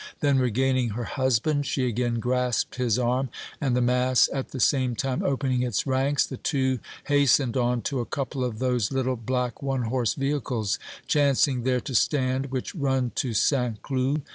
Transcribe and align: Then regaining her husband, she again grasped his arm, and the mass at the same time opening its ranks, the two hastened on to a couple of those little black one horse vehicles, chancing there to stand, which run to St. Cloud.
Then 0.19 0.39
regaining 0.39 0.89
her 0.97 1.03
husband, 1.03 1.67
she 1.67 1.85
again 1.85 2.19
grasped 2.19 2.77
his 2.77 2.97
arm, 2.97 3.29
and 3.61 3.75
the 3.77 3.83
mass 3.83 4.27
at 4.33 4.47
the 4.49 4.59
same 4.59 4.95
time 4.95 5.21
opening 5.21 5.61
its 5.61 5.85
ranks, 5.85 6.25
the 6.25 6.37
two 6.37 6.79
hastened 7.03 7.55
on 7.55 7.83
to 7.83 7.99
a 7.99 8.05
couple 8.07 8.43
of 8.43 8.57
those 8.57 8.91
little 8.91 9.15
black 9.15 9.61
one 9.61 9.83
horse 9.83 10.15
vehicles, 10.15 10.79
chancing 11.05 11.61
there 11.65 11.81
to 11.81 11.93
stand, 11.93 12.47
which 12.47 12.73
run 12.73 13.11
to 13.17 13.35
St. 13.35 13.79
Cloud. 13.83 14.23